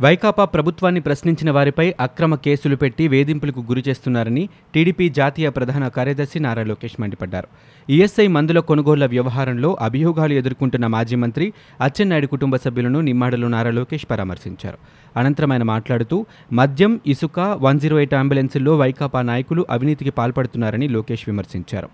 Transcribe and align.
వైకాపా 0.00 0.44
ప్రభుత్వాన్ని 0.44 1.00
ప్రశ్నించిన 1.00 1.50
వారిపై 1.50 1.94
అక్రమ 2.00 2.34
కేసులు 2.34 2.76
పెట్టి 2.76 3.08
వేధింపులకు 3.08 3.60
గురి 3.60 3.82
చేస్తున్నారని 3.88 4.48
టీడీపీ 4.74 5.08
జాతీయ 5.08 5.48
ప్రధాన 5.48 5.88
కార్యదర్శి 5.88 6.38
నారా 6.40 6.62
లోకేష్ 6.62 7.00
మండిపడ్డారు. 7.00 7.48
ఈఎస్ఐ 7.90 8.26
మందుల 8.26 8.58
కొనుగోళ్ళ 8.58 9.06
వ్యవహారంలో 9.06 9.76
అభియోగాలు 9.80 10.32
ఎదుర్కొంటున్న 10.32 10.86
మాజీ 10.86 11.16
మంత్రి 11.16 11.52
అచ్చెన్నాయుడు 11.80 12.26
కుటుంబ 12.26 12.56
సభ్యులను 12.56 13.00
నిమ్మాడలో 13.00 13.48
నారా 13.48 13.70
లోకేష్ 13.70 14.06
పరామర్శించారు. 14.10 14.78
అనంతరం 15.16 15.52
ఆయన 15.52 15.62
మాట్లాడుతూ 15.62 16.26
మద్యం 16.52 17.00
ఇసుక 17.06 17.40
వన్ 17.40 17.80
జీరో 17.80 17.98
ఎయిట్ 17.98 18.14
అంబులెన్సుల్లో 18.14 18.78
వైకాపా 18.78 19.22
నాయకులు 19.22 19.66
అవినీతికి 19.70 20.10
పాల్పడుతున్నారని 20.10 20.88
లోకేష్ 20.88 21.28
విమర్శించారు. 21.28 21.88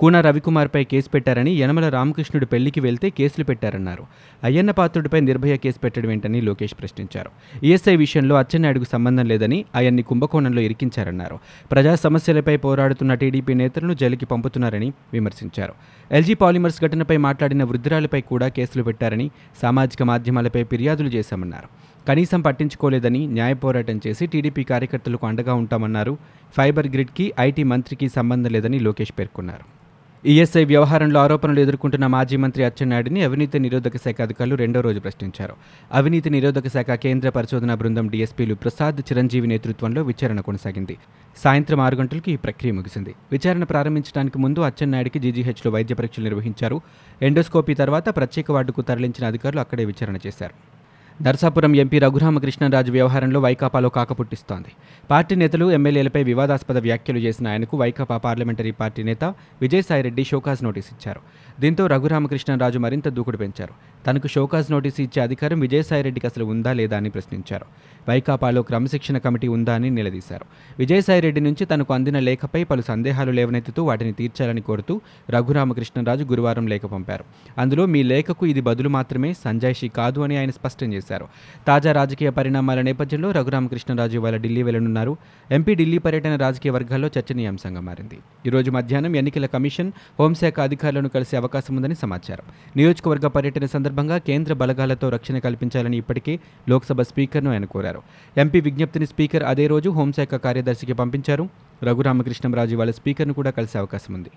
కూన 0.00 0.20
రవికుమార్పై 0.20 0.84
కేసు 0.84 1.08
పెట్టారని 1.10 1.50
యనమల 1.50 1.88
రామకృష్ణుడు 1.88 2.46
పెళ్ళికి 2.46 2.80
వెళ్తే 2.80 3.10
కేసులు 3.10 3.44
పెట్టారన్నారు. 3.44 4.06
అయ్యన్న 4.44 4.70
పాత్రుడిపై 4.70 5.20
నిర్భయ 5.20 5.56
కేసు 5.56 5.78
పెట్టడం 5.78 6.10
ఏంటని 6.10 6.40
లోకేష్ 6.40 6.74
ప్రశ్నించారు. 6.74 7.30
ఈఎస్ఐ 7.64 7.96
విషయంలో 7.96 8.36
అచ్చెన్నాయుడుకు 8.36 8.84
సంబంధం 8.92 9.26
లేదని 9.26 9.64
ఆయన్ని 9.76 10.02
కుంభకోణంలో 10.02 10.60
ఇరికించారన్నారు. 10.60 11.38
ప్రజా 11.70 11.94
సమస్యలపై 11.94 12.56
పోరాడుతున్న 12.56 13.14
టీడీపీ 13.14 13.54
నేతలను 13.54 13.94
జైలుకి 13.94 14.26
పంపుతున్నారని 14.26 14.92
విమర్శించారు. 15.12 15.72
ఎల్జీ 16.12 16.34
పాలిమర్స్ 16.34 16.80
ఘటనపై 16.80 17.16
మాట్లాడిన 17.16 17.64
వృద్ధురాలపై 17.64 18.20
కూడా 18.20 18.48
కేసులు 18.48 18.82
పెట్టారని 18.82 19.30
సామాజిక 19.62 20.02
మాధ్యమాలపై 20.02 20.64
ఫిర్యాదులు 20.64 21.08
చేశామన్నారు. 21.08 21.68
కనీసం 22.08 22.40
పట్టించుకోలేదని 22.40 23.26
న్యాయ 23.26 23.54
పోరాటం 23.54 24.00
చేసి 24.06 24.26
టీడీపీ 24.26 24.62
కార్యకర్తలకు 24.62 25.26
అండగా 25.26 25.54
ఉంటామన్నారు. 25.54 26.18
ఫైబర్ 26.56 26.88
గ్రిడ్కి 26.88 27.32
ఐటీ 27.40 27.62
మంత్రికి 27.62 28.08
సంబంధం 28.08 28.50
లేదని 28.50 28.78
లోకేష్ 28.78 29.12
పేర్కొన్నారు. 29.18 29.83
ఈఎస్ఐ 30.26 30.64
వ్యవహారంలో 30.64 31.20
ఆరోపణలు 31.20 31.60
ఎదుర్కొంటున్న 31.60 32.06
మాజీ 32.06 32.36
మంత్రి 32.36 32.64
అచ్చెన్నాయుడిని 32.64 33.22
అవినీతి 33.22 33.58
నిరోధక 33.58 33.96
శాఖ 33.96 34.22
అధికారులు 34.22 34.54
రెండో 34.54 34.80
రోజు 34.80 35.00
ప్రశ్నించారు. 35.00 35.54
అవినీతి 35.92 36.30
నిరోధక 36.30 36.68
శాఖ 36.68 36.90
కేంద్ర 36.90 37.28
పరిశోధన 37.28 37.74
బృందం 37.74 38.08
డీఎస్పీలు 38.08 38.54
ప్రసాద్ 38.54 39.00
చిరంజీవి 39.00 39.46
నేతృత్వంలో 39.46 40.02
విచారణ 40.02 40.40
కొనసాగింది. 40.40 40.96
సాయంత్రం 41.36 41.80
ఆరు 41.80 41.96
గంటలకు 41.96 42.30
ఈ 42.30 42.36
ప్రక్రియ 42.36 42.72
ముగిసింది. 42.72 43.14
విచారణ 43.32 43.64
ప్రారంభించడానికి 43.64 44.38
ముందు 44.38 44.60
అచ్చెన్నాయుడికి 44.60 45.18
జీజీహెచ్లో 45.18 45.72
వైద్య 45.72 45.94
పరీక్షలు 45.94 46.24
నిర్వహించారు. 46.24 46.80
ఎండోస్కోపీ 47.22 47.74
తర్వాత 47.74 48.16
ప్రత్యేక 48.16 48.50
వార్డుకు 48.50 48.82
తరలించిన 48.82 49.26
అధికారులు 49.26 49.60
అక్కడే 49.60 49.84
విచారణ 49.84 50.16
చేశారు. 50.26 50.73
నర్సాపురం 51.22 51.76
ఎంపీ 51.76 51.98
రఘురామకృష్ణరాజు 51.98 52.92
వ్యవహారంలో 52.92 53.40
వైకాపాలో 53.40 53.88
కాకపుట్టిస్తోంది 53.88 54.72
పార్టీ 55.10 55.34
నేతలు 55.34 55.70
ఎమ్మెల్యేలపై 55.70 56.22
వివాదాస్పద 56.22 56.78
వ్యాఖ్యలు 56.78 57.18
చేసిన 57.18 57.48
ఆయనకు 57.48 57.76
వైకాపా 57.76 58.16
పార్లమెంటరీ 58.16 58.70
పార్టీ 58.70 59.02
నేత 59.02 59.24
విజయసాయిరెడ్డి 59.60 60.24
షోకాజ్ 60.24 60.64
నోటీస్ 60.64 60.88
ఇచ్చారు. 60.92 61.20
దీంతో 61.60 61.86
రఘురామకృష్ణరాజు 61.86 62.78
మరింత 62.78 63.08
దూకుడు 63.08 63.36
పెంచారు. 63.36 63.74
తనకు 64.06 64.28
షోకాజ్ 64.28 64.72
నోటీసు 64.72 65.02
ఇచ్చే 65.02 65.22
అధికారం 65.22 65.60
విజయసాయిరెడ్డికి 65.60 66.26
అసలు 66.26 66.44
ఉందా 66.44 66.72
లేదా 66.72 66.96
అని 66.96 67.10
ప్రశ్నించారు. 67.10 67.66
వైకాపాలో 68.08 68.62
క్రమశిక్షణ 68.62 69.18
కమిటీ 69.18 69.48
ఉందా 69.48 69.74
అని 69.74 69.90
నిలదీశారు. 69.90 70.44
విజయసాయిరెడ్డి 70.78 71.40
నుంచి 71.40 71.64
తనకు 71.64 71.94
అందిన 71.94 72.18
లేఖపై 72.18 72.64
పలు 72.64 72.82
సందేహాలు 72.82 73.30
లేవనెత్తుతూ 73.30 73.84
వాటిని 73.84 74.12
తీర్చాలని 74.12 74.60
కోరుతూ 74.60 75.00
రఘురామకృష్ణరాజు 75.30 76.24
గురువారం 76.24 76.66
లేఖ 76.66 76.82
పంపారు. 76.82 77.24
అందులో 77.58 77.86
మీ 77.86 78.02
లేఖకు 78.02 78.46
ఇది 78.46 78.60
బదులు 78.60 78.88
మాత్రమే 78.88 79.32
సంజాయిషి 79.32 79.88
కాదు 79.88 80.20
అని 80.20 80.36
ఆయన 80.36 80.50
స్పష్టం 80.50 80.92
చేశారు. 80.92 81.28
తాజా 81.66 81.92
రాజకీయ 81.92 82.30
పరిణామాల 82.30 82.80
నేపథ్యంలో 82.80 83.30
రఘురామకృష్ణరాజు 83.30 84.14
ఇవాళ 84.14 84.36
ఢిల్లీ 84.36 84.62
వెళ్ళనున్నారు. 84.62 85.16
ఎంపీ 85.50 85.74
ఢిల్లీ 85.74 85.98
పర్యటన 85.98 86.36
రాజకీయ 86.36 86.72
వర్గాల్లో 86.72 87.08
చర్చనీయాంశంగా 87.18 87.80
మారింది. 87.80 88.18
ఈరోజు 88.46 88.70
మధ్యాహ్నం 88.70 89.16
ఎన్నికల 89.16 89.46
కమిషన్ 89.46 89.92
హోంశాఖ 90.20 90.60
అధికారులను 90.60 91.08
కలిసే 91.08 91.36
అవకాశం 91.36 91.76
ఉందని 91.76 91.94
సమాచారం. 91.94 92.44
నియోజకవర్గ 92.76 93.26
పర్యటన 93.26 93.66
సందర్భంగా 93.66 93.93
కేంద్ర 94.02 94.52
బలగాలతో 94.52 95.08
రక్షణ 95.08 95.38
కల్పించాలని 95.38 95.96
ఇప్పటికే 95.96 96.38
లోక్సభ 96.68 97.00
స్పీకర్ను 97.00 97.50
ఆయన 97.50 97.64
కోరారు. 97.64 98.02
ఎంపీ 98.38 98.60
విజ్ఞప్తిని 98.60 99.06
స్పీకర్ 99.06 99.42
అదే 99.42 99.66
రోజు 99.66 99.90
హోంశాఖ 99.90 100.34
కార్యదర్శికి 100.34 100.92
పంపించారు. 100.92 101.48
రఘురామకృష్ణంరాజు 101.82 102.76
వాళ్ళ 102.76 102.92
స్పీకర్ను 102.92 103.34
కూడా 103.34 103.50
కలిసే 103.50 103.78
అవకాశం 103.78 104.14
ఉంది. 104.14 104.30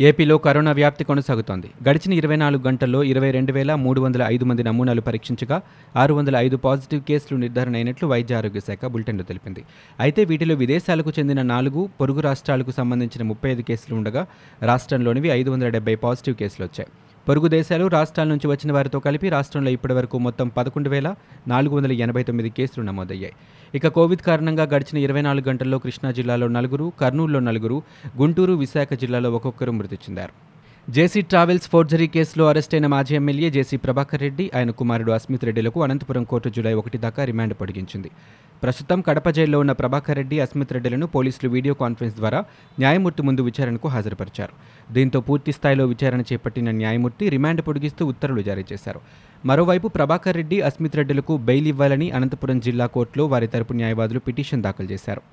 ఏపీలో 0.00 0.38
కరోనా 0.38 0.72
వ్యాప్తి 0.72 1.04
కొనసాగుతోంది. 1.04 1.70
గడిచిన 1.88 2.12
ఇరవై 2.12 2.36
నాలుగు 2.36 2.62
గంటల్లో 2.62 3.04
ఇరవై 3.04 3.30
రెండు 3.30 3.52
వేల 3.52 3.74
మూడు 3.74 4.00
వందల 4.00 4.22
ఐదు 4.22 4.44
మంది 4.44 4.62
నమూనాలు 4.62 5.00
పరీక్షించగా 5.00 5.60
ఆరు 5.96 6.14
వందల 6.14 6.36
ఐదు 6.36 6.56
పాజిటివ్ 6.56 7.02
కేసులు 7.02 7.38
నిర్ధారణ 7.38 7.74
అయినట్లు 7.74 8.08
వైద్య 8.08 8.34
ఆరోగ్య 8.34 8.60
శాఖ 8.60 8.86
బులెటిన్లో 8.86 9.24
తెలిపింది. 9.24 9.64
అయితే 10.00 10.24
వీటిలో 10.24 10.54
విదేశాలకు 10.54 11.12
చెందిన 11.18 11.42
నాలుగు 11.42 11.88
పొరుగు 12.00 12.20
రాష్ట్రాలకు 12.20 12.70
సంబంధించిన 12.70 13.26
ముప్పై 13.26 13.50
ఐదు 13.50 13.62
కేసులు 13.62 13.96
ఉండగా 13.96 14.26
రాష్ట్రంలోనివి 14.62 15.28
ఐదు 15.28 15.50
వందల 15.50 15.68
డెబ్బై 15.68 15.94
పాజిటివ్ 15.94 16.36
కేసులు 16.36 16.66
వచ్చాయి. 16.66 16.88
పొరుగు 17.28 17.48
దేశాలు 17.48 17.88
రాష్ట్రాల 17.88 18.28
నుంచి 18.28 18.46
వచ్చిన 18.46 18.72
వారితో 18.72 18.98
కలిపి 18.98 19.28
రాష్ట్రంలో 19.28 19.70
ఇప్పటివరకు 19.70 20.18
మొత్తం 20.18 20.48
పదకొండు 20.48 20.88
వేల 20.88 21.14
నాలుగు 21.48 21.76
వందల 21.76 21.92
ఎనభై 21.92 22.22
తొమ్మిది 22.22 22.50
కేసులు 22.50 22.84
నమోదయ్యాయి. 22.84 23.34
ఇక 23.74 23.88
కోవిడ్ 23.88 24.22
కారణంగా 24.22 24.64
గడిచిన 24.64 24.98
ఇరవై 24.98 25.22
నాలుగు 25.22 25.48
గంటల్లో 25.48 25.78
కృష్ణా 25.78 26.10
జిల్లాలో 26.10 26.48
నలుగురు 26.48 26.92
కర్నూలులో 27.00 27.40
నలుగురు 27.40 27.82
గుంటూరు 28.20 28.52
విశాఖ 28.52 28.92
జిల్లాలో 28.94 29.30
ఒక్కొక్కరు 29.30 29.70
మృతి 29.70 29.94
చెందారు. 29.94 30.51
జేసీ 30.88 31.20
ట్రావెల్స్ 31.30 31.68
ఫోర్జరీ 31.72 32.06
కేసులో 32.14 32.44
అరెస్టైన 32.50 32.86
మాజీ 32.92 33.12
ఎమ్మెల్యే 33.18 33.48
జేసీ 33.56 33.76
ప్రభాకర్ 33.82 34.20
రెడ్డి 34.24 34.44
ఆయన 34.56 34.70
కుమారుడు 34.78 35.12
అస్మిత్ 35.16 35.44
రెడ్డిలకు 35.48 35.82
అనంతపురం 35.84 36.24
కోర్టు 36.30 36.48
జూలై 36.56 36.72
ఒకటి 36.80 36.98
దాకా 37.04 37.24
రిమాండ్ 37.30 37.54
పొడిగించింది. 37.60 38.10
ప్రస్తుతం 38.62 38.98
కడప 39.08 39.28
జైల్లో 39.36 39.58
ఉన్న 39.64 39.72
ప్రభాకర్ 39.80 40.18
రెడ్డి 40.20 40.36
అస్మిత్ 40.44 40.72
రెడ్డిలను 40.76 41.06
పోలీసులు 41.14 41.50
వీడియో 41.54 41.74
కాన్ఫరెన్స్ 41.82 42.16
ద్వారా 42.18 42.40
న్యాయమూర్తి 42.82 43.24
ముందు 43.28 43.44
విచారణకు 43.48 43.88
హాజరుపరిచారు. 43.94 44.54
దీంతో 44.96 45.20
పూర్తి 45.28 45.54
స్థాయిలో 45.58 45.86
విచారణ 45.92 46.20
చేపట్టిన 46.32 46.70
న్యాయమూర్తి 46.82 47.30
రిమాండ్ 47.36 47.62
పొడిగిస్తూ 47.68 48.02
ఉత్తర్వులు 48.12 48.44
జారీ 48.50 48.66
చేశారు. 48.72 49.02
మరోవైపు 49.50 49.88
ప్రభాకర్ 49.98 50.38
రెడ్డి 50.40 50.60
అస్మిత్ 50.70 51.00
రెడ్డిలకు 51.00 51.36
బెయిల్ 51.48 51.70
ఇవ్వాలని 51.74 52.10
అనంతపురం 52.18 52.60
జిల్లా 52.68 52.88
కోర్టులో 52.98 53.26
వారి 53.34 53.50
తరపు 53.56 53.72
న్యాయవాదులు 53.80 54.22
పిటిషన్ 54.28 54.66
దాఖలు 54.68 54.90
చేశారు. 54.94 55.24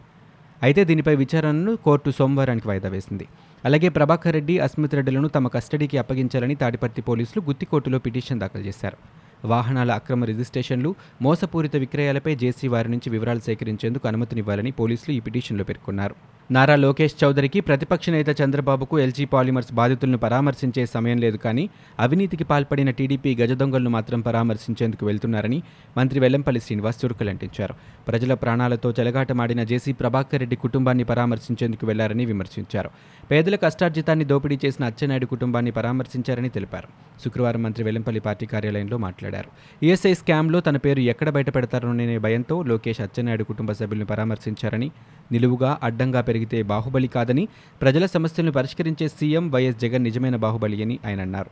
అయితే 0.62 0.84
దీనిపై 0.92 1.18
విచారణను 1.26 1.76
కోర్టు 1.88 2.10
సోమవారానికి 2.22 2.68
వాయిదా 2.70 2.90
వేసింది. 2.98 3.28
అలాగే 3.68 3.90
ప్రభాకర్ 3.90 4.34
రెడ్డి 4.34 4.56
అస్మిత్ 4.66 4.94
రెడ్డిలను 4.96 5.28
తమ 5.28 5.47
కస్టడీకి 5.47 5.97
అప్పగించాలని 5.97 6.56
తాడిపర్తి 6.56 7.02
పోలీసులు 7.02 7.42
గుత్తికోర్టులో 7.47 7.97
పిటిషన్ 8.00 8.40
దాఖలు 8.40 8.62
చేశారు. 8.62 8.97
వాహనాల 9.46 9.92
అక్రమ 9.92 10.24
రిజిస్ట్రేషన్లు 10.24 10.96
మోసపూరిత 11.22 11.75
విక్రయాలపై 11.75 12.36
జేసీ 12.36 12.68
వారి 12.68 12.90
నుంచి 12.92 13.09
వివరాలు 13.09 13.40
సేకరించేందుకు 13.40 14.08
అనుమతినివ్వాలని 14.08 14.72
పోలీసులు 14.72 15.12
ఈ 15.18 15.19
పిటిషన్లో 15.19 15.64
పేర్కొన్నారు. 15.64 16.16
నారా 16.52 16.76
లోకేష్ 16.76 17.14
చౌదరికి 17.24 17.60
ప్రతిపక్ష 17.60 18.10
నేత 18.10 18.42
చంద్రబాబుకు 18.42 19.00
ఎల్జీ 19.00 19.26
పాలిమర్స్ 19.26 19.74
బాధితులను 19.74 20.18
పరామర్శించే 20.18 20.86
సమయం 20.86 21.18
లేదు 21.18 21.38
కానీ 21.38 21.70
అవినీతికి 22.00 22.44
పాల్పడిన 22.44 22.90
టీడీపీ 22.92 23.36
గజదొంగలను 23.36 23.90
మాత్రం 23.90 24.22
పరామర్శించేందుకు 24.22 25.06
వెళ్తున్నారని 25.06 25.64
మంత్రి 25.98 26.20
వెల్లంపల్లి 26.20 26.62
శ్రీనివాస్ 26.62 27.06
చురుకులంటించారు. 27.06 27.74
ప్రజల 28.08 28.34
ప్రాణాలతో 28.34 28.92
చెలగాటమాడిన 29.00 29.64
జేసీ 29.64 29.94
ప్రభాకర్ 29.94 30.40
రెడ్డి 30.40 30.56
కుటుంబాన్ని 30.56 31.04
పరామర్శించేందుకు 31.04 31.86
వెళ్ళారని 31.86 32.26
విమర్శించారు. 32.26 32.90
పేదల 33.31 33.56
కష్టార్జితాన్ని 33.56 34.26
దోపిడీ 34.26 34.60
చేసిన 34.66 34.86
అచ్చెన్నాయుడు 34.86 35.26
కుటుంబాన్ని 35.26 35.72
పరామర్శించారని 35.72 36.50
తెలిపారు. 36.50 36.90
శుక్రవారం 37.24 37.64
మంత్రి 37.64 37.84
వెల్లంపల్లి 37.84 38.20
పార్టీ 38.20 38.46
కార్యాలయంలో 38.46 38.98
మాట్లాడారు. 38.98 39.50
ఈఎస్ఐ 39.86 40.14
స్కామ్లో 40.14 40.60
తన 40.60 40.78
పేరు 40.78 41.00
ఎక్కడ 41.00 41.30
బయటపెడతారోననే 41.30 42.18
భయంతో 42.18 42.64
లోకేష్ 42.64 43.02
అచ్చెన్నాయుడు 43.02 43.44
కుటుంబ 43.44 43.72
సభ్యులను 43.72 44.06
పరామర్శించారని 44.06 44.92
నిలువుగా 45.31 45.78
అడ్డంగా 45.84 46.22
జరిగితే 46.40 46.60
బాహుబలి 46.74 47.10
కాదని 47.16 47.46
ప్రజల 47.84 48.06
సమస్యలను 48.16 48.54
పరిష్కరించే 48.60 49.08
సీఎం 49.20 49.46
వైఎస్ 49.56 49.82
జగన్ 49.86 50.08
నిజమైన 50.10 50.38
బాహుబలి 50.46 50.78
అని 50.86 50.96
ఆయన 51.08 51.22
అన్నారు. 51.28 51.52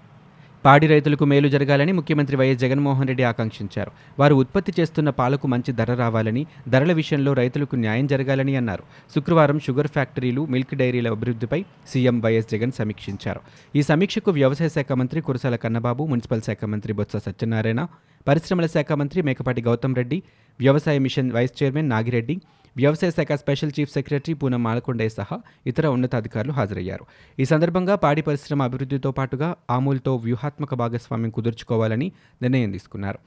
పాడి 0.64 0.88
రైతులకు 0.92 1.26
మేలు 1.32 1.48
జరగాలని 1.54 1.92
ముఖ్యమంత్రి 1.98 2.36
వైఎస్ 2.40 2.62
జగన్మోహన్ 2.64 3.10
రెడ్డి 3.10 3.24
ఆకాంక్షించారు. 3.30 3.92
వారు 4.20 4.36
ఉత్పత్తి 4.42 4.72
చేస్తున్న 4.80 5.10
పాలకు 5.20 5.46
మంచి 5.54 5.72
ధర 5.80 5.92
రావాలని 6.02 6.44
ధరల 6.74 6.92
విషయంలో 7.00 7.32
రైతులకు 7.40 7.76
న్యాయం 7.84 8.08
జరగాలని 8.14 8.54
అన్నారు. 8.62 8.84
శుక్రవారం 9.16 9.60
షుగర్ 9.66 9.90
ఫ్యాక్టరీలు 9.96 10.42
మిల్క్ 10.54 10.74
డైరీల 10.82 11.12
అభివృద్ధిపై 11.16 11.60
సీఎం 11.92 12.18
వైఎస్ 12.26 12.50
జగన్ 12.54 12.74
సమీక్షించారు. 12.80 13.42
ఈ 13.76 13.84
సమీక్షకు 13.92 14.32
వ్యవసాయ 14.40 14.72
శాఖ 14.78 14.92
మంత్రి 15.02 15.22
కురసాల 15.28 15.58
కన్నబాబు 15.66 16.06
మున్సిపల్ 16.14 16.46
శాఖ 16.50 16.66
మంత్రి 16.74 16.94
బొత్స 17.00 17.24
సత్యనారాయణ 17.28 17.84
పరిశ్రమల 18.28 18.68
శాఖ 18.76 18.92
మంత్రి 19.02 19.22
మేకపాటి 19.22 19.62
గౌతమ్ 19.70 19.98
రెడ్డి 20.02 20.20
వ్యవసాయ 20.60 20.98
మిషన్ 21.08 21.34
వైస్ 21.38 21.56
చైర్మన్ 21.60 21.92
నాగిరెడ్డి 21.96 22.38
వ్యవసాయ 22.78 23.12
శాఖ 23.12 23.34
special 23.34 23.72
chief 23.80 23.92
secretary 23.94 24.34
Poonam 24.34 24.64
Malakonde 24.64 25.10
సహా 25.10 25.38
ఇతర 25.68 25.86
ఉన్నతాధికారులు 25.88 26.52
హాజరయ్యారు. 26.52 27.06
ఈ 27.40 27.46
సందర్భంగా 27.46 27.96
పాడి 27.96 28.22
పరిశ్రమ 28.22 28.62
అభివృద్ధితో 28.62 29.12
పాటుగా 29.12 29.56
ఆమూల్తో 29.70 30.16
వ్యూహాత్మక 30.16 30.74
భాగస్వామ్యం 30.74 31.30
కుదుర్చుకోవాలని 31.30 32.12
నిర్ణయం 32.42 32.72
తీసుకున్నారు. 32.72 33.20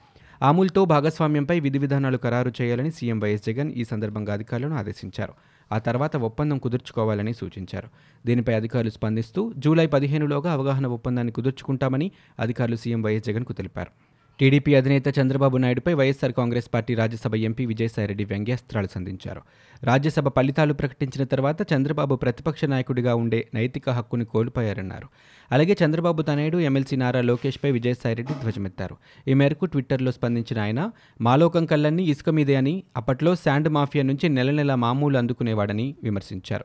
ఆమూల్తో 0.42 0.84
భాగస్వామ్యంపై 0.84 1.60
విధి 1.60 1.78
విధానాలు 1.78 2.16
ఖరారు 2.16 2.52
చేయాలని 2.60 2.90
సీఎం 2.90 3.18
వైఎస్ 3.20 3.46
జగన్ 3.46 3.72
ఈ 3.72 3.84
సందర్భంగా 3.84 4.32
అధికారులను 4.32 4.76
ఆదేశించారు. 4.76 5.34
ఆ 5.72 5.78
తర్వాత 5.78 6.16
ఒప్పందం 6.16 6.58
కుదుర్చుకోవాలని 6.58 7.32
సూచించారు. 7.32 7.88
దీనిపై 8.26 8.54
అధికారులు 8.54 8.90
స్పందిస్తూ 8.90 9.52
జూలై 9.58 9.86
పదిహేనులోగా 9.86 10.52
అవగాహన 10.52 10.86
ఒప్పందాన్ని 10.86 11.32
కుదుర్చుకుంటామని 11.32 12.10
అధికారులు 12.40 12.76
సీఎం 12.76 13.02
వైఎస్ 13.02 13.24
జగన్కు 13.24 13.52
తెలిపారు. 13.52 13.92
టీడీపీ 14.40 14.74
అధినేత 14.74 15.18
Chandrababu 15.18 15.56
నాయుడుపై 15.56 15.92
YSR 15.94 16.32
Congress 16.32 16.68
party 16.74 16.94
Rajya Sabha 16.94 17.34
MP 17.34 17.66
Vijayasai Reddy 17.66 18.24
వ్యంగ్యాస్త్రాలు 18.24 18.88
సంధించారు. 18.94 19.42
రాజ్యసభ 19.84 20.28
ఫలితాలు 20.28 20.74
ప్రకటించిన 20.74 21.24
తర్వాత 21.24 21.72
చంద్రబాబు 21.72 22.14
ప్రతిపక్ష 22.14 22.64
నాయకుడిగా 22.64 23.14
ఉండే 23.14 23.48
నైతిక 23.54 23.90
హక్కును 23.90 24.24
కోల్పోయారన్నారు. 24.24 25.08
అలాగే 25.52 25.76
చంద్రబాబు 25.84 26.22
తనయుడు 26.22 26.58
ఎమ్మెల్సీ 26.60 26.96
నారా 26.96 27.20
లోకేష్పై 27.20 27.70
విజయసాయిరెడ్డి 27.70 28.34
ధ్వజమెత్తారు. 28.42 28.96
ఈ 29.28 29.34
మేరకు 29.34 29.66
ట్విట్టర్లో 29.66 30.12
స్పందించిన 30.12 30.60
ఆయన 30.60 30.90
మాలోకం 31.20 31.66
కళ్ళన్నీ 31.66 32.02
ఇసుక 32.02 32.30
మీదే 32.30 32.54
అని 32.54 32.82
అప్పట్లో 32.96 33.34
శాండ్ 33.34 33.68
మాఫియా 33.68 34.04
నుంచి 34.04 34.28
నెల 34.28 34.50
నెల 34.50 34.74
మామూలు 34.74 35.18
అందుకునేవాడని 35.18 35.94
విమర్శించారు. 36.02 36.64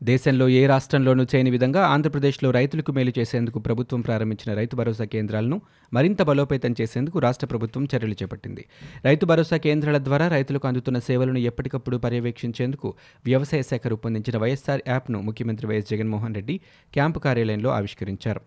దేశంలో 0.00 0.44
ఏ 0.48 0.60
రాష్ట్రంలోనూ 0.66 1.24
చేయని 1.32 1.50
విధంగా 1.50 1.80
ఆంధ్రప్రదేశ్లో 1.94 2.50
రైతులకు 2.50 2.90
మేలు 2.92 3.12
చేసేందుకు 3.18 3.58
ప్రభుత్వం 3.58 4.00
ప్రారంభించిన 4.00 4.50
రైతు 4.54 4.76
భరోసా 4.76 5.04
కేంద్రాలను 5.04 5.56
మరింత 5.92 6.22
బలోపేతం 6.22 6.74
చేసేందుకు 6.80 7.18
రాష్ట్ర 7.18 7.46
ప్రభుత్వం 7.46 7.84
చర్యలు 7.94 8.16
చేపట్టింది. 8.20 8.62
రైతు 9.04 9.26
భరోసా 9.26 9.56
కేంద్రాల 9.66 9.98
ద్వారా 9.98 10.28
రైతులకు 10.28 10.68
అందుతున్న 10.68 11.00
సేవలను 11.08 11.38
ఎప్పటికప్పుడు 11.50 11.96
పర్యవేక్షించేందుకు 11.96 12.90
వ్యవసాయ 13.24 13.62
శాఖ 13.62 13.86
రూపొందించిన 13.86 14.38
వైఎస్ఆర్ 14.38 14.84
యాప్ను 14.88 15.20
ముఖ్యమంత్రి 15.28 15.68
వైఎస్ 15.72 15.90
జగన్మోహన్ 15.92 16.34
రెడ్డి 16.40 16.56
క్యాంపు 16.92 17.18
కార్యాలయంలో 17.18 17.72
ఆవిష్కరించారు. 17.78 18.42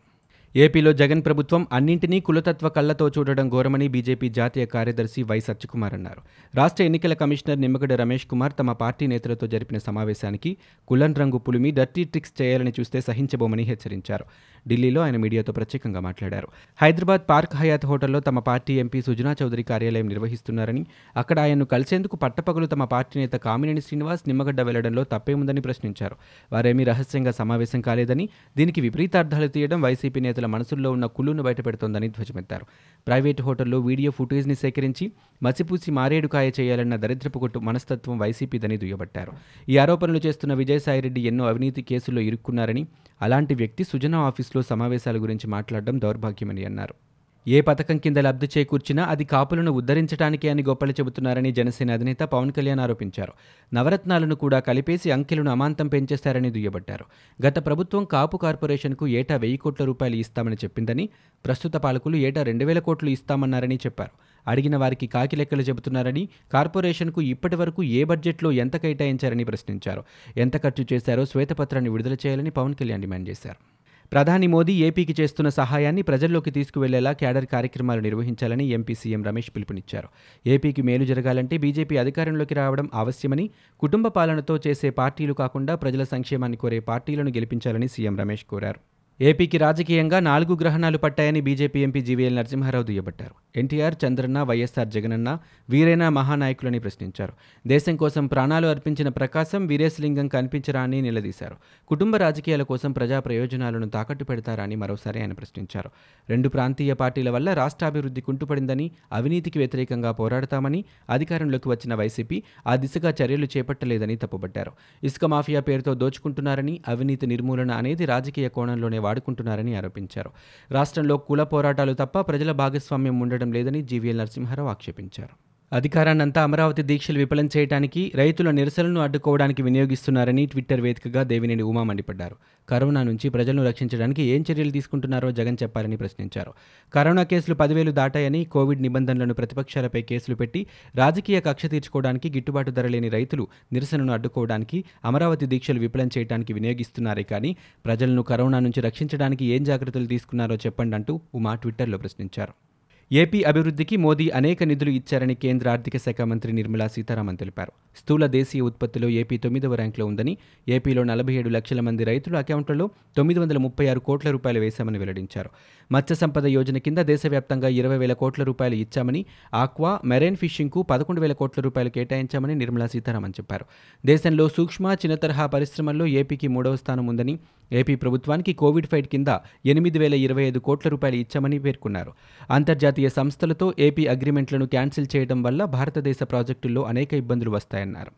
ఏపీలో 0.56 0.94
జగన్ 0.94 1.26
ప్రభుత్వం 1.26 1.68
అన్నింటినీ 1.72 2.20
కులతత్వ 2.20 2.70
కళ్ళతో 2.70 3.10
చూడడం 3.10 3.50
ఘోరమని 3.50 3.88
బీజేపీ 3.88 4.30
జాతీయ 4.30 4.66
కార్యదర్శి 4.66 5.24
వై 5.24 5.40
సత్యకుమార్ 5.40 5.94
అన్నారు. 5.94 6.22
రాష్ట్ర 6.56 6.84
ఎన్నికల 6.84 7.14
కమిషనర్ 7.14 7.62
నిమ్మగడ్డ 7.62 7.94
రమేష్ 7.94 8.26
కుమార్ 8.26 8.54
తమ 8.60 8.72
పార్టీ 8.72 9.08
నేతలతో 9.08 9.48
జరిపిన 9.48 9.78
సమావేశానికి 9.78 10.58
కులన్ 10.88 11.16
రంగు 11.16 11.38
పులిమి 11.38 11.72
డర్టీ 11.72 12.04
ట్రిక్స్ 12.04 12.42
చేయాలని 12.42 12.74
చూస్తే 12.80 13.02
సహించబోమని 13.02 13.64
హెచ్చరించారు. 13.64 14.26
ఢిల్లీలో 14.68 15.02
ఆయన 15.02 15.18
మీడియాతో 15.18 15.54
ప్రత్యేకంగా 15.54 16.00
మాట్లాడారు. 16.00 16.48
హైదరాబాద్ 16.82 17.22
పార్క్ 17.30 17.56
హయాత్ 17.56 17.86
హోటల్లో 17.86 18.20
తమ 18.20 18.40
పార్టీ 18.40 18.80
ఎంపీ 18.80 19.02
సుజనా 19.02 19.36
చౌదరి 19.44 19.64
కార్యాలయం 19.64 20.08
నిర్వహిస్తున్నారని 20.08 20.86
అక్కడ 21.18 21.40
ఆయన్ను 21.40 21.66
కలిసేందుకు 21.66 22.16
పట్టపగలు 22.16 22.66
తమ 22.66 22.84
పార్టీ 22.84 23.20
నేత 23.20 23.32
కామినేని 23.32 23.82
శ్రీనివాస్ 23.82 24.22
నిమ్మగడ్డ 24.28 24.62
వెళ్ళడంలో 24.62 25.04
తప్పేముందని 25.04 25.62
ప్రశ్నించారు. 25.62 26.16
వారేమీ 26.52 26.84
రహస్యంగా 26.84 27.32
సమావేశం 27.32 27.82
కాలేదని 27.82 28.30
దీనికి 28.58 28.82
విపరీతార్థాలు 28.82 29.48
తీయడం 29.48 29.82
వైసీపీ 29.82 30.20
నేతలు 30.20 30.43
మనసుల్లో 30.46 30.92
ఉన్న 30.92 31.06
కుళ్ళును 31.06 31.44
బయటపెడుతోందని 31.44 32.08
ధ్వజమెత్తారు. 32.08 32.66
ప్రైవేటు 33.08 33.44
హోటల్లో 33.44 33.80
వీడియో 33.80 34.12
ఫుటేజ్ని 34.12 34.56
సేకరించి 34.56 35.12
మసిపూసి 35.44 35.92
మారేడుకాయ 35.92 36.52
చేయాలన్న 36.60 36.96
దరిద్రపు 36.96 37.40
కొట్టు 37.40 37.60
మనస్తత్వం 37.60 38.20
వైసీపీదని 38.20 38.78
దుయ్యబట్టారు. 38.78 39.32
ఈ 39.70 39.78
ఆరోపణలు 39.78 40.22
చేస్తున్న 40.26 40.54
విజయసాయిరెడ్డి 40.54 41.22
ఎన్నో 41.22 41.48
అవినీతి 41.48 41.82
కేసుల్లో 41.82 42.22
ఇరుక్కున్నారని 42.22 42.88
అలాంటి 43.22 43.56
వ్యక్తి 43.56 43.84
సుజనా 43.84 44.20
ఆఫీసులో 44.20 44.62
సమావేశాల 44.62 45.18
గురించి 45.18 45.48
మాట్లాడడం 45.48 46.02
దౌర్భాగ్యమని 46.02 46.66
అన్నారు. 46.66 47.13
ఏ 47.48 47.62
పథకం 47.62 47.98
కింద 47.98 48.18
లబ్ధి 48.18 48.48
చేకూర్చినా 48.58 49.04
అది 49.04 49.26
కాపులను 49.26 49.72
ఉద్ధరించడానికే 49.72 50.50
అని 50.50 50.64
గొప్పలు 50.64 50.92
చెబుతున్నారని 50.92 51.52
జనసేన 51.52 51.92
అధినేత 51.92 52.20
పవన్ 52.20 52.52
కళ్యాణ్ 52.52 52.80
ఆరోపించారు. 52.80 53.34
నవరత్నాలను 53.74 54.36
కూడా 54.36 54.60
కలిపేసి 54.60 55.12
అంకెలను 55.12 55.52
అమాంతం 55.52 55.88
పెంచేశారని 55.88 56.52
దుయ్యబట్టారు. 56.52 57.06
గత 57.46 57.66
ప్రభుత్వం 57.66 58.06
కాపు 58.06 58.38
కార్పొరేషన్కు 58.38 59.08
ఏటా 59.08 59.36
వెయ్యి 59.36 59.58
కోట్ల 59.58 59.86
రూపాయలు 59.86 60.16
ఇస్తామని 60.16 60.56
చెప్పిందని 60.56 61.10
ప్రస్తుత 61.46 61.74
పాలకులు 61.74 62.16
ఏటా 62.16 62.44
రెండు 62.44 62.66
వేల 62.66 62.80
కోట్లు 62.80 63.10
ఇస్తామన్నారని 63.10 63.76
చెప్పారు. 63.76 64.12
అడిగిన 64.48 64.78
వారికి 64.78 65.08
కాకి 65.08 65.36
లెక్కలు 65.36 65.62
చెబుతున్నారని 65.62 66.30
కార్పొరేషన్కు 66.54 67.22
ఇప్పటి 67.22 67.56
వరకు 67.56 67.84
ఏ 67.84 68.04
బడ్జెట్లో 68.04 68.52
ఎంత 68.52 68.78
కేటాయించారని 68.78 69.44
ప్రశ్నించారు. 69.44 70.04
ఎంత 70.38 70.64
ఖర్చు 70.64 70.86
చేశారో 70.94 71.26
శ్వేతపత్రాన్ని 71.26 71.90
విడుదల 71.90 72.14
చేయాలని 72.14 72.50
పవన్ 72.50 72.74
కళ్యాణ్ 72.74 73.02
డిమాండ్ 73.02 73.30
చేశారు. 73.30 73.83
ప్రధాని 74.12 74.48
మోదీ 74.48 74.74
ఏపీకి 74.74 75.16
చేస్తున్న 75.22 75.50
సహాయాన్ని 75.50 76.02
ప్రజల్లోకి 76.02 76.52
తీసుకువెళ్ళేలా 76.52 77.12
క్యాడర్ 77.12 77.46
కార్యక్రమాలు 77.46 78.02
నిర్వహించాలని 78.02 78.68
ఎంపీ 78.70 78.94
సీఎం 78.94 79.24
రమేష్ 79.24 79.52
పిలుపునిచ్చారు. 79.56 80.08
ఏపీకి 80.48 80.82
మేలు 80.82 81.06
జరగాలంటే 81.06 81.58
బీజేపీ 81.58 81.98
అధికారంలోకి 81.98 82.54
రావడం 82.54 82.90
అవశ్యమని 82.94 83.50
కుటుంబ 83.80 84.08
పాలనతో 84.08 84.60
చేసే 84.68 84.90
పార్టీలు 84.90 85.34
కాకుండా 85.34 85.76
ప్రజల 85.76 86.04
సంక్షేమాన్ని 86.04 86.58
కోరే 86.58 86.80
పార్టీలను 86.80 87.30
గెలిపించాలని 87.30 87.88
సీఎం 87.88 88.18
రమేష్ 88.18 88.46
కోరారు. 88.46 88.93
ఏపీకి 89.20 89.58
రాజకీయంగా 89.58 90.20
నాలుగు 90.20 90.54
గ్రహణాలు 90.62 90.98
పట్టాయని 90.98 91.42
బీజేపీ 91.42 91.84
ఎంపీ 91.84 92.02
జీవీఎల్ 92.02 92.36
నరసింహారావు 92.36 92.84
దుయ్యబట్టారు. 92.84 93.36
ఎన్టీఆర్ 93.56 93.96
చంద్రన్న 94.06 94.44
వైఎస్ఆర్ 94.44 94.88
జగనన్న 94.88 95.40
వీరైనా 95.70 96.10
మహానాయకులని 96.10 96.80
ప్రశ్నించారు. 96.80 97.34
దేశం 97.68 97.96
కోసం 97.96 98.28
ప్రాణాలు 98.28 98.68
అర్పించిన 98.68 99.10
ప్రకాశం 99.10 99.68
వీరేశలింగం 99.68 100.28
కనిపించరా 100.28 100.82
అని 100.82 101.02
నిలదీశారు. 101.02 101.56
కుటుంబ 101.88 102.16
రాజకీయాల 102.16 102.62
కోసం 102.62 102.92
ప్రజా 102.92 103.20
ప్రయోజనాలను 103.20 103.90
తాకట్టు 103.90 104.24
పెడతారా 104.24 104.64
అని 104.64 104.76
మరోసారి 104.76 105.22
ఆయన 105.22 105.34
ప్రశ్నించారు. 105.34 105.90
రెండు 106.30 106.50
ప్రాంతీయ 106.50 106.94
పార్టీల 106.94 107.30
వల్ల 107.30 107.54
రాష్ట్రాభివృద్ధి 107.54 108.22
కుంటుపడిందని 108.22 108.92
అవినీతికి 109.12 109.60
వ్యతిరేకంగా 109.60 110.12
పోరాడతామని 110.12 110.86
అధికారంలోకి 111.10 111.70
వచ్చిన 111.70 111.96
వైసీపీ 111.96 112.44
ఆ 112.68 112.76
దిశగా 112.76 113.14
చర్యలు 113.22 113.46
చేపట్టలేదని 113.58 114.16
తప్పుబట్టారు. 114.16 114.72
ఇసుక 115.04 115.26
మాఫియా 115.26 115.60
పేరుతో 115.60 115.94
దోచుకుంటున్నారని 115.94 116.80
అవినీతి 116.88 117.28
నిర్మూలన 117.28 117.72
అనేది 117.72 118.06
రాజకీయ 118.06 118.48
కోణంలోనే 118.50 119.00
వాడుకుంటున్నారని 119.14 119.76
ఆరోపించారు. 119.76 120.30
రాష్ట్రంలో 120.72 121.18
కుల 121.18 121.44
పోరాటాలు 121.44 121.94
తప్ప 121.94 122.20
ప్రజల 122.20 122.52
భాగస్వామ్యం 122.52 123.20
ఉండడం 123.20 123.52
లేదని 123.54 123.82
జీవీఎల్ 123.82 124.18
నరసింహారావు 124.18 124.70
ఆక్షేపించారు. 124.70 125.53
అధికారాన్నంతా 125.78 126.44
అమరావతి 126.44 126.84
దీక్షలు 126.84 127.18
విఫలం 127.18 127.50
చేయడానికి 127.58 128.12
రైతుల 128.16 128.52
నిరసనలను 128.52 129.02
అడ్డుకోవడానికి 129.02 129.62
వినియోగిస్తున్నారని 129.64 130.46
ట్విట్టర్ 130.46 130.82
వేదికగా 130.82 131.24
దేవినేని 131.24 131.64
ఉమా 131.64 131.84
మండిపడ్డారు. 131.84 132.36
కరోనా 132.70 133.04
నుంచి 133.04 133.30
ప్రజలను 133.30 133.64
రక్షించడానికి 133.66 134.22
ఏం 134.24 134.44
చర్యలు 134.52 134.72
తీసుకుంటున్నారో 134.72 135.32
జగన్ 135.32 135.58
చెప్పాలని 135.64 135.98
ప్రశ్నించారు. 135.98 136.52
కరోనా 136.94 137.24
కేసులు 137.24 137.56
పదివేలు 137.56 137.92
దాటాయని 137.92 138.46
కోవిడ్ 138.46 138.82
నిబంధనలను 138.82 139.34
ప్రతిపక్షాలపై 139.34 140.02
కేసులు 140.02 140.36
పెట్టి 140.36 140.68
రాజకీయ 140.96 141.40
కక్ష 141.40 141.66
తీర్చుకోవడానికి 141.66 142.30
గిట్టుబాటు 142.30 142.72
ధర 142.72 142.88
లేని 142.88 143.10
రైతులు 143.10 143.48
నిరసనను 143.74 144.14
అడ్డుకోవడానికి 144.14 144.84
అమరావతి 145.06 145.46
దీక్షలు 145.46 145.80
విఫలం 145.80 146.12
చేయడానికి 146.18 146.54
వినియోగిస్తున్నారే 146.54 147.24
కానీ 147.24 147.54
ప్రజలను 147.86 148.22
కరోనా 148.22 148.60
నుంచి 148.60 148.82
రక్షించడానికి 148.82 149.46
ఏం 149.46 149.64
జాగ్రత్తలు 149.64 150.06
తీసుకున్నారో 150.06 150.56
చెప్పండి 150.56 150.96
అంటూ 150.96 151.16
ఉమా 151.36 151.56
ట్విట్టర్లో 151.56 151.98
ప్రశ్నించారు. 151.98 152.73
ఏపీ 153.22 153.44
అభివృద్ధికి 153.44 153.96
మోదీ 153.98 154.30
అనేక 154.30 154.64
నిధులు 154.64 154.90
ఇచ్చారని 154.90 155.36
కేంద్ర 155.36 155.70
ఆర్థిక 155.70 155.98
శాఖ 155.98 156.22
మంత్రి 156.22 156.52
నిర్మలా 156.54 156.88
సీతారామన్ 156.88 157.38
తెలిపారు. 157.38 157.72
స్థూల 157.96 158.26
దేశీయ 158.26 158.62
ఉత్పత్తిలో 158.62 159.10
ఏపీ 159.10 159.38
తొమ్మిదవ 159.38 159.76
ర్యాంకులో 159.76 160.06
ఉందని 160.06 160.38
ఏపీలో 160.70 161.04
నలభై 161.04 161.34
ఏడు 161.34 161.50
లక్షల 161.50 161.80
మంది 161.80 162.04
రైతుల 162.04 162.36
అకౌంట్లలో 162.38 162.90
తొమ్మిది 163.18 163.40
వందల 163.40 163.58
ముప్పై 163.58 163.88
ఆరు 163.88 164.00
కోట్ల 164.00 164.32
రూపాయలు 164.32 164.60
వేశామని 164.60 164.98
వెల్లడించారు. 164.98 165.50
మత్స్య 165.94 166.16
సంపద 166.16 166.46
యోజన 166.46 166.78
కింద 166.78 167.00
దేశవ్యాప్తంగా 167.10 167.70
ఇరవై 167.80 167.98
వేల 167.98 168.14
కోట్ల 168.14 168.44
రూపాయలు 168.44 168.76
ఇచ్చామని 168.76 169.22
ఆక్వా 169.54 169.92
మెరైన్ 170.06 170.36
ఫిషింగ్కు 170.36 170.82
పదకొండు 170.82 171.22
వేల 171.22 171.34
కోట్ల 171.34 171.62
రూపాయలు 171.62 171.90
కేటాయించామని 171.90 172.56
నిర్మలా 172.56 172.88
సీతారామన్ 172.88 173.34
చెప్పారు. 173.40 173.66
దేశంలో 174.06 174.50
సూక్ష్మ 174.50 174.94
చిన్న 174.94 175.16
తరహా 175.16 175.46
పరిశ్రమల్లో 175.46 176.08
ఏపీకి 176.22 176.48
మూడవ 176.48 176.76
స్థానం 176.76 177.08
ఉందని 177.08 177.36
ఏపీ 177.72 177.96
ప్రభుత్వానికి 177.96 178.54
కోవిడ్ 178.54 178.88
ఫైట్ 178.88 179.08
కింద 179.08 179.28
ఎనిమిది 179.66 180.00
వేల 180.00 180.14
ఇరవై 180.14 180.44
ఐదు 180.44 180.60
కోట్ల 180.60 180.90
రూపాయలు 180.90 181.16
ఇచ్చామని 181.16 181.60
పేర్కొన్నారు. 181.60 182.12
అంతర్జాతీయ 182.52 183.10
సంస్థలతో 183.10 183.74
ఏపీ 183.80 184.06
అగ్రిమెంట్లను 184.08 184.66
క్యాన్సిల్ 184.66 185.08
చేయడం 185.16 185.42
వల్ల 185.44 185.66
భారతదేశ 185.78 186.18
ప్రాజెక్టుల్లో 186.24 186.84
అనేక 186.84 187.14
ఇబ్బందులు 187.14 187.52
వస్తాయన్నారు. 187.52 188.12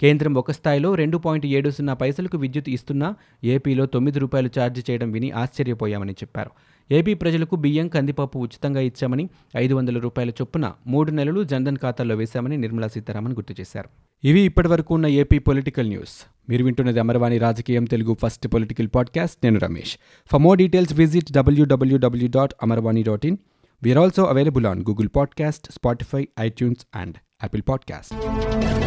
కేంద్రం 0.00 0.34
ఒక 0.34 0.50
స్థాయిలో 0.50 0.94
రెండు 0.94 1.18
పాయింట్ 1.18 1.46
ఏడు 1.46 1.70
సున్నా 1.70 1.94
పైసలకు 1.94 2.38
విద్యుత్ 2.38 2.68
ఇస్తున్నా 2.68 3.14
ఏపీలో 3.44 3.86
తొమ్మిది 3.86 4.18
రూపాయలు 4.18 4.50
ఛార్జ్ 4.60 4.90
చేయడం 4.90 5.10
విని 5.10 5.30
ఆశ్చర్యపోయామని 5.30 6.12
చెప్పారు. 6.12 6.50
ఏపీ 6.90 7.14
ప్రజలకు 7.14 7.56
బియ్యం 7.56 7.88
కందిపప్పు 7.88 8.38
ఉచితంగా 8.38 8.80
ఇచ్చామని 8.80 9.28
ఐదు 9.56 9.74
వందల 9.74 9.98
రూపాయల 9.98 10.30
చొప్పున 10.30 10.72
మూడు 10.86 11.10
నెలలు 11.10 11.44
జన్ధన్ 11.44 11.76
ఖాతాల్లో 11.76 12.14
వేశామని 12.14 12.56
నిర్మలా 12.56 12.88
సీతారామన్ 12.88 13.32
గుర్తు 13.32 13.54
చేశారు. 13.60 13.88
ఇవి 14.24 14.40
ఇప్పటివరకు 14.40 14.94
ఉన్న 14.94 15.06
ఏపీ 15.06 15.38
పొలిటికల్ 15.38 15.88
న్యూస్. 15.88 16.26
మీరు 16.48 16.64
వింటున్నది 16.64 17.00
అమరవాణి 17.00 17.38
రాజకీయం 17.38 17.84
తెలుగు 17.84 18.16
ఫస్ట్ 18.22 18.48
పొలిటికల్ 18.48 18.88
పాడ్కాస్ట్. 18.94 19.36
నేను 19.44 19.60
Ramesh. 19.60 19.98
For 20.32 20.42
more 20.42 20.58
details 20.58 20.92
visit 20.92 21.32
WWW 21.32 22.28
dot 22.28 22.54
Amarvani 22.62 23.02
dot 23.02 23.26
in 23.26 23.36
we are 23.82 23.98
also 23.98 24.24
available 24.24 24.66
on 24.66 24.80
Google 24.80 25.08
podcast 25.16 25.72
Spotify 25.72 26.28
iTunes 26.40 26.86
and 26.94 27.16
Apple 27.16 27.62
podcast 27.68 28.81